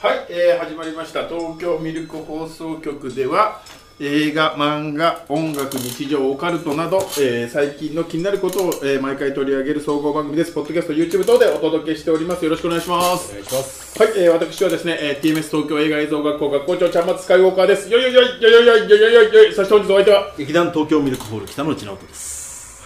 [0.00, 3.60] はい、えー始まりました東京ミルク放送局では
[4.02, 10.52] 映画、漫画、音楽、日常、オカルトなど、えー最近の気になることを、えー毎回取り上げる総合番組です。
[10.52, 12.44] ポッドキャスト、YouTube 等でお届けしております。
[12.46, 13.30] よろしくお願いします。
[13.30, 14.02] お願いします。
[14.02, 17.90] はい、えー私はですね、えー TMS 東京映画映像学校学校長ちゃんまつスカイウォーカーです。
[17.90, 22.39] よいよいよいよいよいよいよいよいよいよいそして本日お相手は劇団東京ミルクホール北野内直人です。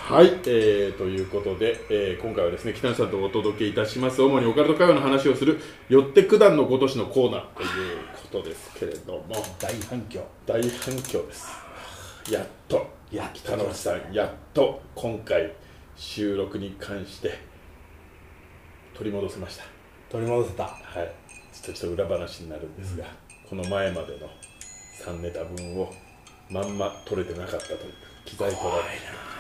[0.07, 4.21] はい、えー、ということで、えー今回はですね北野さんとお届けいたします。
[4.21, 7.69] 主にオカルト会話の話をする「よって九段のごとし」のコーナーという
[8.31, 9.43] ことですけれども。
[9.59, 10.23] 大反響。
[10.45, 11.49] 大反響です。
[12.31, 15.51] やっとや北野内さんやっと今回
[15.97, 17.39] 収録に関して
[18.93, 19.65] 取り戻せました。
[20.11, 20.65] 取り戻せた。
[20.65, 20.71] は
[21.03, 21.13] い。
[21.51, 23.07] ちょっとちょっと裏話になるんですが、
[23.49, 24.29] この前までの
[25.03, 25.91] 3ネタ分を
[26.51, 27.79] まんま取れてなかったという
[28.27, 29.34] 機材取られて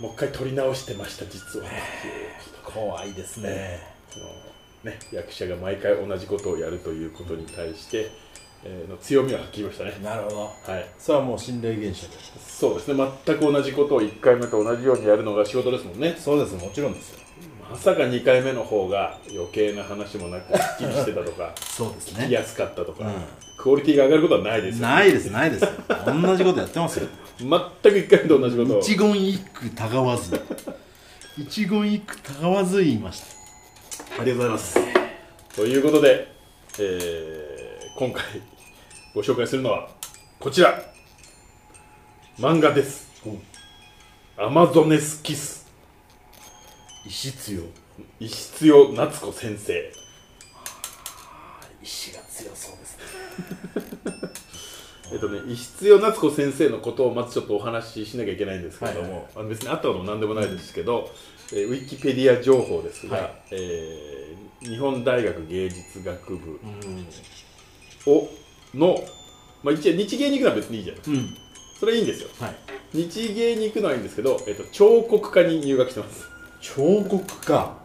[0.00, 1.66] もう一回取り直してました実は
[2.64, 3.80] 怖いですね。
[4.10, 4.26] その
[4.84, 8.10] ね、役者が毎回同じことをやるということに対して、
[8.62, 10.36] えーの強みを発揮しましたねなるほど。
[10.38, 12.14] はいそれはもう心霊現象で。
[12.46, 17.20] そうですね全く同じことを1回目と同じようにやるのが仕事ですもんねそうです、もちろんですよ。
[17.70, 23.12] まさか2回目の方が余計な話もなくすっきりしてたとか そうです聞きやすかったとか、うん
[23.56, 25.70] クオリティが上がることはないですよないです、ないですよ。
[26.04, 27.08] 同じことやってますよ。
[27.38, 30.40] 全く1回目と同じことを一言一句たがわず。
[31.38, 34.22] 一言一句たがわず言いました。
[34.22, 34.78] ありがとうございます
[35.54, 36.28] ということで、
[36.78, 37.66] えー
[37.98, 38.22] 今回
[39.14, 39.88] ご紹介するのは
[40.38, 40.82] こちら
[42.38, 43.08] 漫画です
[44.36, 45.66] アマゾネスキス
[47.06, 47.62] 石強。
[48.20, 49.92] 石津代夏子先生
[51.82, 53.02] 石が強そうですね。
[55.12, 61.10] えっとね、石津代夏子先生のことをまずちょっとお話ししなきゃいけないんですけれども、はいはいあの別にあったことも何でもないですけど、
[61.52, 66.58] えーウィキペディア情報ですが、はいえー日本大学芸術学部
[68.06, 68.12] うん。
[68.12, 68.28] を
[68.74, 68.96] の、
[69.62, 71.36] まあ、一応日芸に行くのは別にいいじゃないうん。
[71.78, 72.56] それはいいんですよはい。
[72.94, 76.26] 日芸に行くのはいいんですけど、えっと、彫刻科に入学してます
[76.60, 77.76] 彫刻家。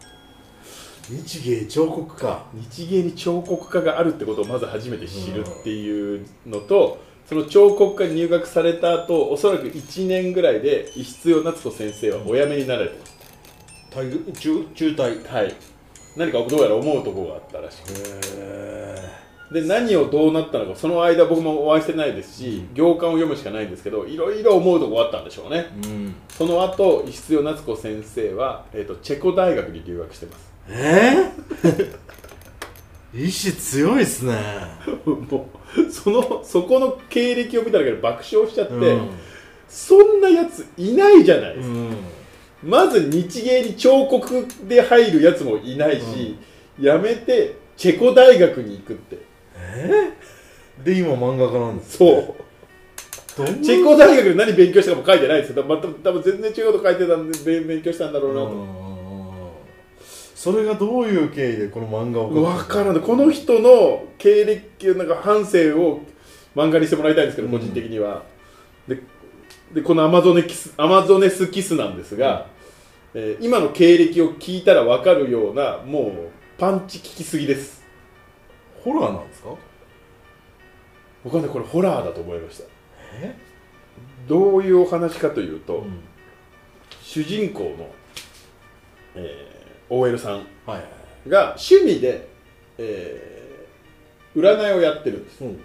[1.10, 2.42] 日芸彫刻家。
[2.54, 15.26] 日芸に彫刻科があるってことをまず初めて知るっていうのと、その彫刻科に入学された後おそらく1年ぐらいで石津代夏子先生はお辞めになられてます、中中退。
[15.28, 15.54] はい。
[16.16, 17.90] 何かどうやら思うところがあったらしく
[18.36, 19.22] へ
[19.52, 25.66] で何をどうなったのかその間僕もお会いしてないですし、行間を読むしかないんですけどいろいろ思うところがあったんでしょうね。
[25.84, 25.88] え。
[25.88, 26.14] うん。
[26.30, 30.52] その後石津代夏子先生は、えー、とチェコ大学に留学してます。
[30.68, 31.98] えー、
[33.14, 34.34] 意志強いっすね。
[35.04, 39.08] もうそのそこの経歴を見ただけで爆笑しちゃって、うん。
[39.68, 41.96] そんなやついないじゃないですか、うん。
[42.62, 46.36] まず日芸に彫刻で入るやつもいないし、
[46.80, 49.18] やめてチェコ大学に行くって。
[49.56, 50.12] え？
[50.82, 51.98] ー、で、今漫画家なんです。
[51.98, 52.34] そう。
[53.62, 58.81] チェコ大学で何勉強したかも書いてないですけど、また多分全然違うこと書いてたんで勉勉強したんだろうなと、うん
[60.42, 62.82] それがどういう経緯でこの漫画を分か。
[62.82, 66.00] らないこの人の経歴なんか半生を
[66.56, 67.54] 漫画にしてもらいたいんですけど、うん。
[67.60, 68.24] 個人的には。
[68.88, 68.98] で
[69.72, 72.48] でこのアマゾネキスアマゾネスキスなんですが、
[73.14, 76.12] えー今の経歴を聞いたら分かるようなもう
[76.58, 77.84] パンチ効きすぎです。
[78.82, 79.50] ホラーなんですか？
[81.22, 82.64] 僕はねこれホラーだと思いました。
[83.12, 83.36] え？
[84.26, 86.00] どういうお話かというと、うん。
[87.00, 87.94] 主人公の、
[89.14, 89.61] えー
[89.92, 90.46] OL さん
[91.28, 92.28] が趣味で、
[92.78, 93.32] えー
[94.34, 95.44] 占いをやってるんです。
[95.44, 95.60] うん。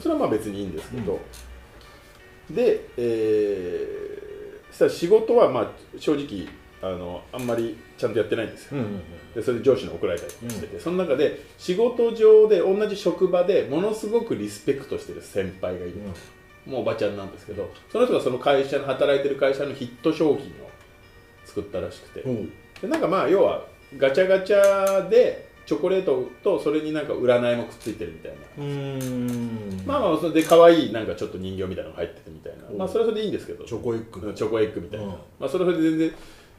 [0.00, 1.20] それはまあ別にいいんですけど、
[2.50, 6.46] で、えー、そしたら仕事はまあ正直
[6.82, 9.02] あのあんまりちゃんとやってないんですよ、うんうん
[9.34, 15.96] でそれで上司に怒られたりしてて、その中で仕事上で同じ職場でものすごくリスペクトしてる先輩がいる、
[16.66, 20.70] もうおばちゃんなんですけどその人がその会社の働いてる会社のヒット商品を
[21.44, 22.52] 作ったらしくて、うん
[22.82, 23.64] でなんかまあ要は
[23.96, 28.38] ガチャガチャでチョコレートとそれになんか占いもくっついてるみたいな。
[28.58, 29.86] うーん。
[29.86, 32.78] まあまあそれで可愛いなんかちょっと人形みたいなのが入っててみたいな、うん。
[32.78, 33.64] まあそれはそれでいいんですけど。
[33.64, 34.28] チョコエッグ。
[34.28, 35.10] うんチョコエッグみたいな、うん。
[35.38, 36.12] まあそれはそれで全然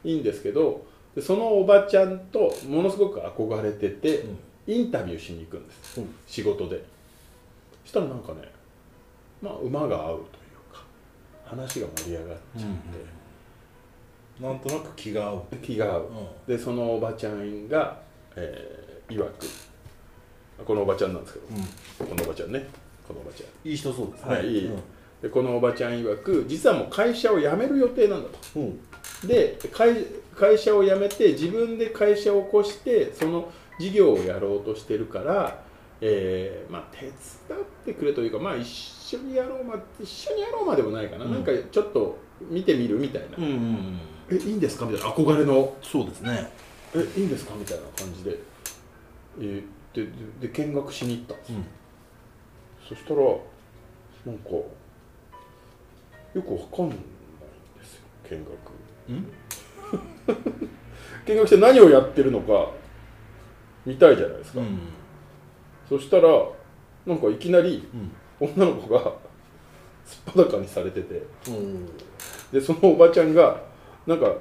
[0.06, 0.86] いいんですけど
[1.16, 4.38] でそのおばちゃんとものすごく憧れてて、うん。
[4.68, 6.16] インタビューしに行くんです、うん。
[6.28, 6.84] 仕事で。
[7.84, 8.52] そしたらなんかね
[9.42, 10.84] まあ馬が合うというか
[11.46, 12.68] 話が盛り上がっちゃって、
[14.40, 15.44] なんとなく気が合う。
[15.62, 16.02] 気が合う、
[16.48, 18.00] うでそのおばちゃんが、
[18.36, 19.46] えー、曰く。
[20.66, 21.46] このおばちゃんなんですけど、
[22.06, 22.08] ん。
[22.10, 22.68] このおばちゃんね。
[23.08, 23.70] このおばちゃん。
[23.70, 24.36] いい人そうですね。
[24.36, 24.72] はいいい。
[25.22, 28.60] でこのおばちゃん曰く実はもう会社を辞める予定なんだと。
[28.60, 28.80] うん。
[29.28, 30.06] で会
[30.36, 35.62] 会社を辞めて自分で会社を起こしてその事業をやろうとしてるから、
[36.00, 37.14] えーまあ、手伝っ
[37.86, 41.32] てくれというか、まあ、一緒にやろうま一緒にやろうまでもないかな、うん。
[41.32, 42.18] なんかちょっと
[42.50, 44.00] 見てみるみたいな、うんうんうん
[44.32, 44.86] えいいんですか？
[44.86, 45.16] みたいな。
[45.16, 45.76] 憧れの。
[45.82, 46.50] そうですね。
[46.96, 47.54] えいいんですか？
[47.56, 48.38] みたいな感じで、
[49.40, 51.66] えーででで見学しに行ったんですよ、うん。
[52.88, 53.22] そしたら
[54.26, 57.06] なんかよくわかんないんで
[57.84, 58.50] すよ見学。
[59.10, 59.32] うん？
[61.26, 62.70] 見学して何をやってるのか
[63.86, 64.80] 見たいじゃないですか、うん。
[65.90, 66.30] そしたら
[67.08, 68.12] なんかいきなりうん。
[68.56, 69.14] 女の子が
[70.06, 71.24] すっぱだかにされてて。
[71.48, 71.90] うん
[72.52, 73.62] でそのおばちゃんが
[74.10, 74.34] なんか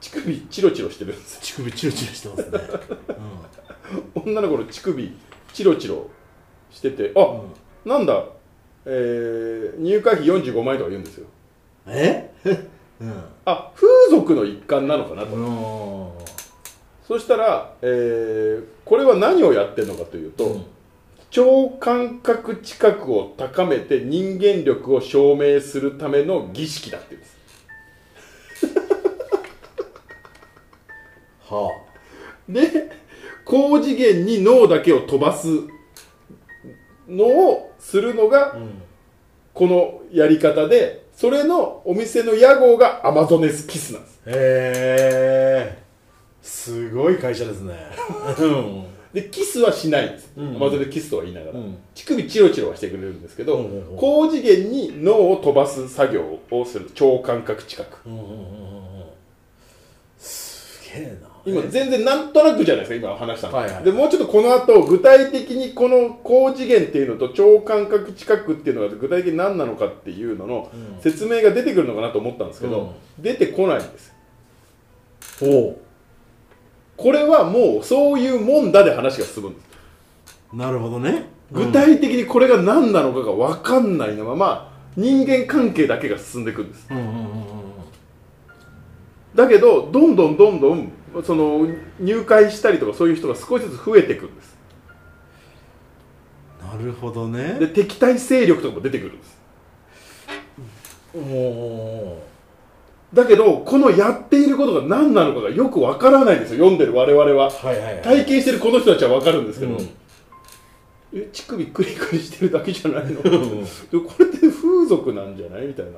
[0.00, 1.40] 乳首チロチロしてるんですよ。
[1.42, 2.60] 乳首チロチロしてますね。
[4.24, 5.12] 女の子の乳首
[5.52, 6.08] チロチロ
[6.70, 7.20] しててあ、
[7.84, 7.90] うん。
[7.90, 8.24] なんだ、
[8.84, 11.26] えー入会費45万円とか言うんですよ。
[11.88, 12.30] え？
[13.00, 13.12] うん。
[13.44, 16.08] あ風俗の一環なのかなと、うん。
[17.06, 20.64] そしたら、えーこれは何をやってるのかというと、うん。
[21.30, 27.35] 超感覚知覚を高めて人間力を証明するための儀式だって言うんです
[31.48, 31.70] は
[32.48, 32.90] で
[33.44, 35.48] 高次元に脳だけを飛ばす
[37.08, 38.56] のをするのが
[39.54, 44.20] このやり方でそれのお店の屋号がアマゾネスキスなんです。
[44.26, 44.32] へ
[45.72, 45.78] え。
[46.42, 47.74] すごい会社ですね。
[48.38, 48.84] う ん
[49.14, 50.56] でキスはしないんです、うん。
[50.56, 51.78] アマゾネキスとは言いながら、うん。
[51.94, 53.96] 乳首チロチロはしてくれるんですけど、うんうんうん。
[53.96, 56.90] 高次元に脳を飛ばす作業をする。
[56.92, 58.85] 超感覚知覚うんうんうん
[60.96, 61.28] えな。
[61.44, 63.84] 今全然なんとなくじゃないですか今話したの、はいはい。
[63.84, 71.00] でもうちょっとこの後具体的にこの高次元っていうのと超感覚知覚っていうのが具体的に何なのかっていうののうん。
[71.00, 74.14] 説明が出てくるのかなと思ったんですけど、出てこないんです。
[75.42, 75.76] おう。
[76.96, 79.66] これはもうそういうもんだで話が進むんです。
[80.52, 81.26] なるほどね。
[81.52, 86.86] 具体的にこれが何なのかが分かんないのまま人間関係だけが進んでいくんです。
[86.90, 87.45] うんうんうんうん
[89.36, 90.90] だけどどんどんどんどん
[91.22, 91.68] その
[92.00, 94.56] 入会したりとかそういう人が少しずつ増えていくんです。
[96.60, 97.58] なるほどね。
[97.60, 99.38] で敵対勢力とかも出てくるんです。
[101.14, 102.26] おお
[103.14, 107.50] だけどこのやっていることが何なのかがよく分からないんですよ読んでる我々は。
[107.50, 108.02] はいはいはい。
[108.02, 109.88] 体験してるこの人たちは分かるんですけど、うん。
[111.14, 113.22] え乳首クリクリしてるだけじゃないの？
[113.22, 113.36] これっ
[114.28, 115.66] て風俗なんじゃない？
[115.68, 115.92] みたいな。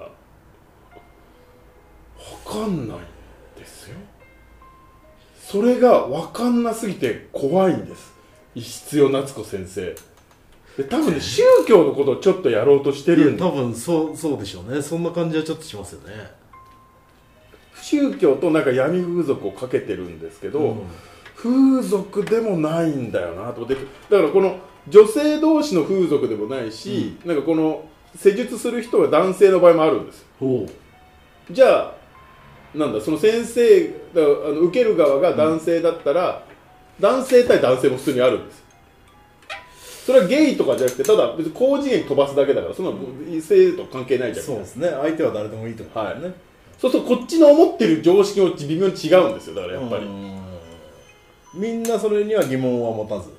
[2.44, 2.98] 分かんない。
[2.98, 3.00] ん
[3.68, 3.96] ですよ。
[5.40, 8.12] それが分かんなすぎて怖いんです。
[8.54, 9.94] 必要夏子先生。
[10.76, 14.82] で多分ね宗教のことをちょっとやろうとしてるんで多分そうそうでしょうね。
[14.82, 16.30] そんな感じはちょっとしますよね。
[17.80, 20.76] 宗教となんか闇風俗をかけてるんですけど、
[21.34, 23.64] 風俗でもないんだよなと。
[23.64, 23.74] 思って
[24.10, 27.84] だからこの女性同士の風俗でもないし、なんかこの
[28.16, 30.26] 施術する人は男性の場合もあるんですよ。
[30.40, 31.52] ほう。
[31.52, 31.94] じゃあ
[32.74, 36.44] なんだその先生だあの受ける側が男性だったら、
[37.00, 38.68] 男性対男性も普通にあるんです
[40.08, 42.92] それはゲイとかじゃなくてただ別に高次元に飛ばすだけだからそんな
[43.30, 44.46] 異性と関係ないじゃん。
[44.46, 44.88] そうですね。
[44.88, 46.34] 相手は誰でもいいとですね、
[46.78, 50.40] そうするとこっちの思ってる常識も微妙に違うんですよだからやっぱり、うん。
[51.54, 53.30] みんなそれには疑問は持たず。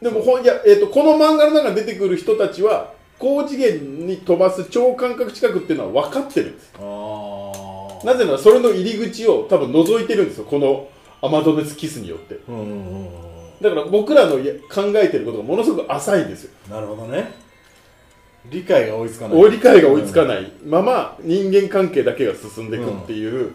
[0.00, 6.72] でもほんいや、えー、とこの漫画の中に出てくる人たちは高次元に飛ばす超感覚知覚っていうのは分かってるんです。
[6.78, 6.80] あ
[8.04, 10.88] なぜならそれの入り口を多分覗いてるんですよこの
[11.20, 12.38] アマゾネスキスによって。
[12.48, 13.10] うんうんうんうん。
[13.60, 16.50] だから僕らのや考えてることがものすごく浅いんですよ。
[16.70, 17.32] なるほどね。
[18.50, 19.38] 理解が追いつかない。
[19.42, 20.52] お理解が追いつかない。
[20.64, 23.52] まま人間関係だけが進んでいくっていう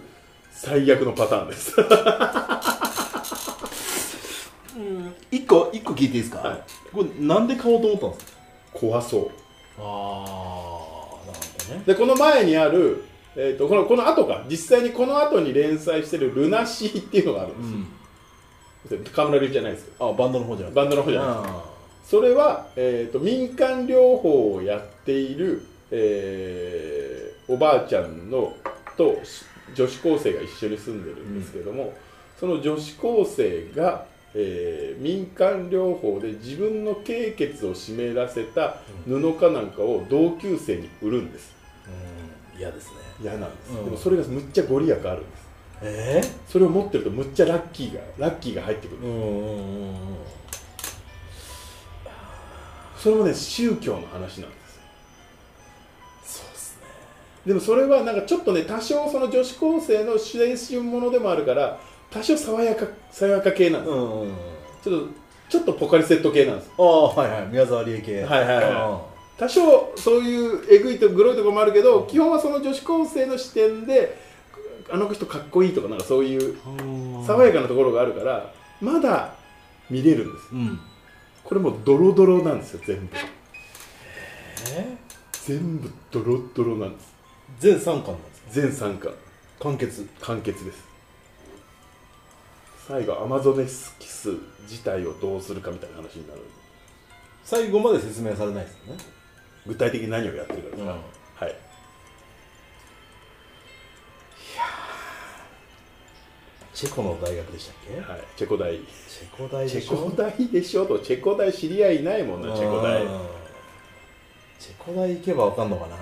[0.51, 1.73] 最悪のパターンです。
[5.31, 6.63] 一個一個聞いていいですか、はい。
[6.93, 8.31] これなんで買おうと思ったんですか？
[8.73, 9.29] 怖そう。
[9.79, 9.83] ああ
[11.27, 11.83] なるほどね。
[11.87, 14.45] でこの前にある、えー、とこのこの後か。
[14.49, 17.83] 実際にこの後に連載してる「ルナシー」っていうのがあるん
[18.83, 21.51] ですよ、河村隆一じゃないですよあバンドの方じゃなくてバンドの方じゃない。
[22.05, 28.55] それは、えー、と民間療法をやっている、えーおばあちゃんの
[28.95, 29.17] と
[29.75, 31.93] 女子高生が一緒に住んでるんですけども、
[32.39, 41.53] その女子高生が、えー民間療法で自分の経血を湿らせた布かなんかを同級生に売るんです。
[41.87, 42.12] うん
[42.57, 42.93] 嫌ですね。
[43.21, 43.85] 嫌なんです、うん。
[43.85, 45.43] でもそれがむっちゃご利益あるんです。
[45.81, 49.01] えそれを持ってるとむっちゃラッキーがラッキーが入ってくる。
[49.01, 49.95] うんうんうんうん。
[52.97, 54.55] それもね宗教の話なんで
[56.23, 56.39] す。
[56.39, 56.87] そうっすね。
[57.45, 61.79] でもそれはなんかちょっとね多少その女子高生の青春ものでもあるから
[62.09, 64.33] 多少爽やか爽やか系なんです、うんうん
[64.83, 65.07] ちょっと
[65.49, 66.71] ちょっとポカリセット系なんです。
[66.77, 67.47] ああはいはい。
[67.47, 68.23] 宮沢りえ系。
[68.23, 68.61] はいはいは
[69.09, 74.17] い多少そういうえぐいとグロいところもあるけど基本はその女子高生の視点で
[74.91, 76.55] あの人かっこいいとかなんかそういう
[77.19, 79.33] うん爽やかなところがあるからまだ
[79.89, 80.79] 見れるんですうん。
[81.43, 83.15] これもうドロドロなんですよ全部。
[84.75, 84.95] え
[85.45, 87.13] 全部ドロドロなんです。
[87.59, 88.49] 全3巻なんですか？
[88.51, 89.13] 全3巻。
[89.59, 90.07] 完結。
[90.21, 90.77] 完結です。
[92.87, 94.29] 最後アマゾネスキス
[94.69, 96.41] 自体をどうするかみたいな話になる。
[97.43, 98.99] 最後まで説明されないですよね
[99.65, 100.89] 具体的に何をやってるかですか、うん。
[100.89, 100.95] は
[101.47, 101.55] い。
[106.73, 107.99] チェコの大学でしたっけ？
[108.01, 108.77] はい、チェコ大。
[108.77, 109.97] チェコ大チェでしょ？
[109.97, 110.85] コ大でしょ？
[110.85, 113.03] とチェコ大知り合いいないもんなチェコ大。
[113.03, 113.19] うん
[114.59, 115.97] チェコ大行けばわかんのかな？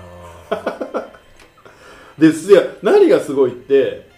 [2.18, 2.52] です。
[2.52, 4.08] いや何がすごいって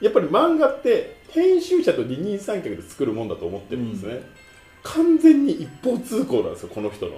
[0.00, 4.22] やっぱり漫画って編集者と二人三脚で作るもんだと思ってるんですね、
[4.82, 7.12] 完全に一方通行なんですよこの人の。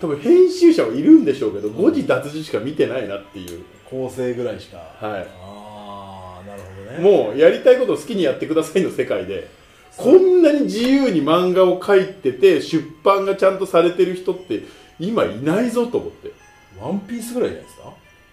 [0.00, 3.64] 多分編集者はいるんでしょうけど誤字脱字しか見てないなっていう。
[3.88, 4.76] 構成ぐらいしか。
[4.76, 5.26] はい。
[5.40, 6.98] ああなるほどね。
[6.98, 9.48] もうやりたいことを好きにやってくださいの世界で
[9.96, 14.62] こんなに自由に漫画を描いてて出版がちゃんとされてる人って
[15.00, 16.32] 今いないぞと思って。
[16.78, 17.92] ワンピースぐらいじゃないですか？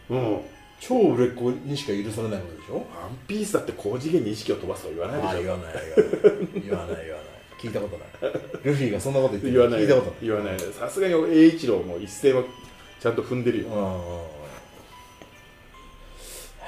[0.09, 0.41] うん。
[0.79, 2.75] 超売れっ子にしか許されないことでしょ？
[2.75, 5.43] ワンピースだって高次元に意識を飛ばすとは言わないでしょ。
[5.43, 6.61] 言わない言わない。
[6.61, 7.24] 言わない言わない
[7.65, 8.33] 聞いたことない。
[8.63, 9.81] ルフィがそんなこと言ってる言わない。
[9.81, 10.19] 聞いたことない。
[10.21, 10.59] 言わない。
[10.59, 12.43] さすがに栄一郎も一線は
[12.99, 13.67] ちゃんと踏んでるよ。
[13.67, 13.71] う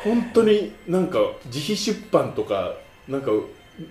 [0.03, 2.73] 本当になんか自費出版とか
[3.07, 3.31] なんか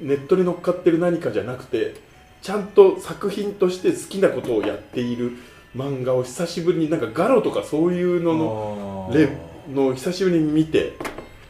[0.00, 1.94] ネットに乗っかってる何かじゃなくて
[2.42, 5.32] ちゃんと作品として好きなことをやっている
[5.76, 9.14] 漫画を久しぶりになんかガロとかそういうののん。
[9.14, 9.28] レ
[9.72, 10.92] の久しぶりに見て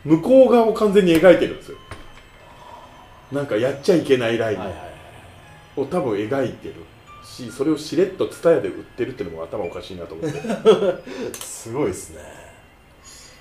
[0.05, 1.79] 向こう側を完全に描いてるんですよ。
[3.33, 4.59] なんかやっちゃいけないライン。
[4.59, 4.96] はいはいはい
[5.77, 6.75] を多分描いてる。
[7.25, 10.41] しそれをしれっと蔦屋で売ってるっていうのも頭おかしいなと思って。
[11.41, 12.23] すごいですね。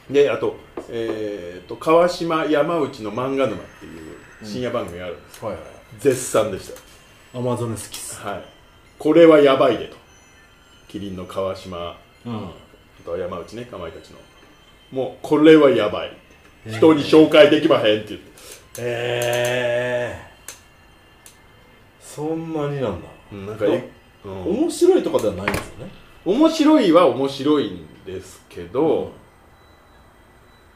[0.09, 0.55] であと,、
[0.89, 5.63] えー、と川島山内の漫画沼っていう深夜番組があるんです、はいはい。
[5.99, 6.71] 絶賛でし
[7.33, 8.43] アマゾネスキスた、はい、
[8.99, 9.95] これはやばいでと。
[10.87, 11.97] キリンの川島。
[12.25, 12.49] うん。
[13.05, 14.17] と山内ねかまいたちの。
[14.91, 16.17] もうこれはやばい。
[16.67, 18.27] 人に紹介できまへんって言って。
[18.79, 20.34] ええそん
[22.63, 23.07] なになんだ。
[23.31, 23.89] うんなんかえ、
[24.23, 25.91] うん、面白いとかではないんですよね。
[26.25, 29.11] 面白いは面白いんですけど、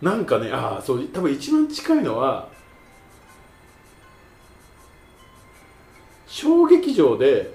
[0.02, 2.50] なんかねああそう多分一番近いのは
[6.28, 7.52] 小劇場で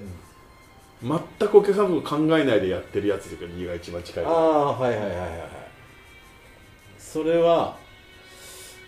[1.02, 4.24] 全くお客さんのこと考えないでやってるやつとかが一番近い。
[4.24, 5.48] ああはいはいはいはいはい。
[6.98, 7.76] それは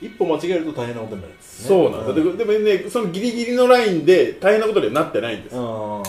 [0.01, 1.69] 一歩間違えると大変なことになるんですね。
[1.69, 6.03] そうなんだ、ででもねそのギリギリのラインで大変なことにはなってないんです、あ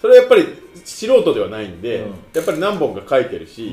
[0.00, 0.46] それはやっぱり
[0.84, 2.14] 素人ではないんで、うん。
[2.32, 3.72] やっぱり何本か書いてるあし、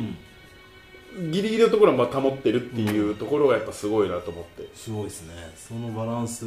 [1.32, 5.34] ギリギリのところはまあ保ってるっていうところがやっぱすごいなと思って、すごいですね。
[5.56, 6.46] そのバランス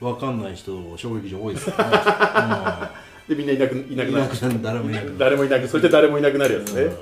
[0.00, 1.84] わかんない人衝撃場多いですよね、
[3.28, 4.26] でみんないなくいなうん、くなる。
[4.26, 4.62] いなくなる。
[4.62, 6.96] 誰もいなく誰もいなくそして誰もいなくなるやつね、うん。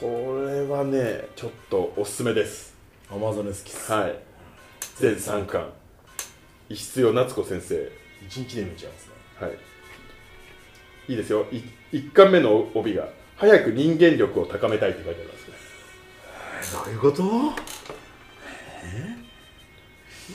[0.00, 2.73] これはねちょっとおすすめです
[3.10, 4.18] アマゾネスキスはい。
[4.96, 5.64] 全3巻。
[6.68, 7.90] 石津夏子先生。
[8.26, 9.12] 一日で見ちゃうんですね。
[9.40, 9.52] はい。
[11.08, 11.46] いいですよ。
[11.52, 16.84] い1巻目の帯が「早く人間力を高めたい」って書いてありますね。
[16.84, 17.22] どういうこと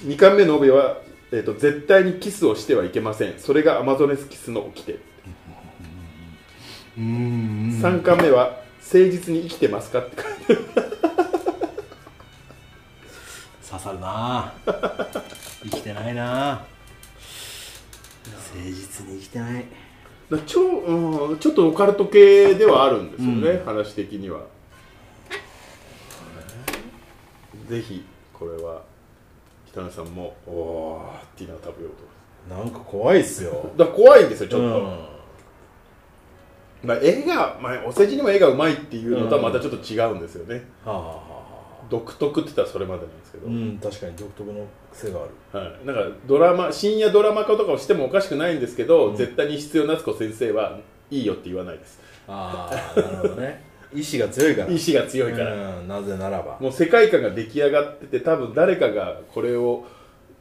[0.05, 3.39] ？2巻目の帯は、えーと「絶対にキスをしてはいけません。
[3.39, 4.99] それがアマゾネスキスの掟」
[6.97, 7.79] うーん。
[7.81, 10.88] 3巻目は「誠実に生きてますか?」って書いてある
[13.69, 14.51] 刺さるな。
[15.61, 16.65] 生きてないな。
[18.25, 19.65] 誠実に生きてない。
[20.31, 24.41] だちょ,、うん、ちょっとオカルト系ではあるんですよね、う話的には。
[27.67, 28.81] ぜひこれは
[29.67, 33.71] 北野さんもおおーって言いながら食べようなんか怖いっすよ。
[33.77, 34.99] とだ怖いんですよちょっと、うん。
[36.83, 41.28] まあ、絵が、まあ、お世辞にも絵がうまいっていうのとはまたちょっと違うんですよね、はあはあはあ
[41.89, 45.65] 独特って言ったらそれまでなんですけど、うん確かに独特の癖がある。
[45.65, 49.15] はい、なんかドラマ深夜ドラマ化とかをしてもおかしくないんですけど、うん。
[49.15, 50.79] 絶対に必要夏子先生は
[51.09, 51.99] いいよって言わないです。
[52.27, 53.63] ああなるほどね。
[53.93, 54.71] 意志が強いから。
[54.71, 56.57] 意志が強いから、うんなぜならば。
[56.59, 59.85] もう世界観が出来上がってて多分誰かがこれを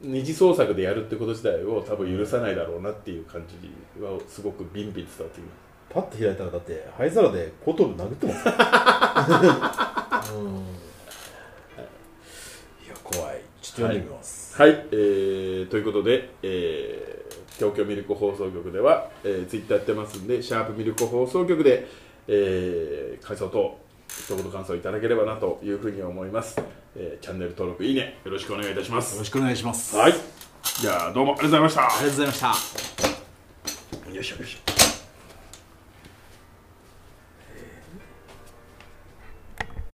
[0.01, 3.55] 二次創作でやるってこと自体を多分許さないだろうなっていう感じ
[4.01, 5.49] はすごくビンビン伝わってきま
[5.89, 8.39] パッと開いたらだって灰皿で後頭部殴ってます
[10.33, 10.65] ん
[13.79, 17.09] 読んでみます、はい、えーということで、えー
[17.57, 21.87] 東京ミルク放送局では、えー、ツイッターやってますんで、シャープミルク放送局で、
[22.25, 26.61] えー感想等、一言感想いただければなというふうに思います。
[26.95, 29.15] えーチャンネル登録、いいね、よろしくお願いいたします。
[29.15, 30.13] よろしくお願いしますはい、
[30.79, 31.81] じゃあどうもありがとうございました。
[31.81, 34.78] ありがとうございましたよいしょよいしょ